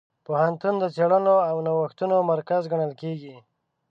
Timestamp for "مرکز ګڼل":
2.31-2.91